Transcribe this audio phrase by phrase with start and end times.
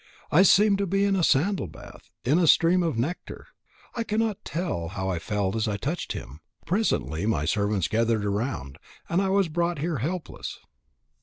[0.31, 3.49] I seemed to be in a sandal bath, in a stream of nectar.
[3.93, 6.39] I cannot tell how I felt as I touched him.
[6.65, 8.79] Presently my servants gathered around,
[9.09, 10.57] and I was brought here helpless.